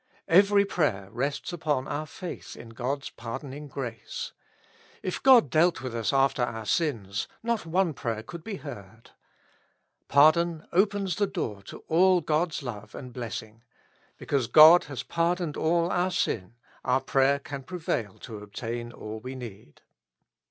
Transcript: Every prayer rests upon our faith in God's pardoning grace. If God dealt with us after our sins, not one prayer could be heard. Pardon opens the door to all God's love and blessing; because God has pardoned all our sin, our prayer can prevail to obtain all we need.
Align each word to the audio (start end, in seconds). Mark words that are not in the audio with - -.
Every 0.27 0.65
prayer 0.65 1.09
rests 1.11 1.53
upon 1.53 1.87
our 1.87 2.07
faith 2.07 2.55
in 2.55 2.69
God's 2.69 3.11
pardoning 3.11 3.67
grace. 3.67 4.31
If 5.03 5.21
God 5.21 5.51
dealt 5.51 5.81
with 5.83 5.93
us 5.95 6.11
after 6.11 6.41
our 6.41 6.65
sins, 6.65 7.27
not 7.43 7.67
one 7.67 7.93
prayer 7.93 8.23
could 8.23 8.43
be 8.43 8.55
heard. 8.55 9.11
Pardon 10.07 10.67
opens 10.73 11.17
the 11.17 11.27
door 11.27 11.61
to 11.65 11.83
all 11.87 12.19
God's 12.19 12.63
love 12.63 12.95
and 12.95 13.13
blessing; 13.13 13.61
because 14.17 14.47
God 14.47 14.85
has 14.85 15.03
pardoned 15.03 15.55
all 15.55 15.91
our 15.91 16.09
sin, 16.09 16.55
our 16.83 17.01
prayer 17.01 17.37
can 17.37 17.61
prevail 17.61 18.17
to 18.21 18.39
obtain 18.39 18.91
all 18.91 19.19
we 19.19 19.35
need. 19.35 19.81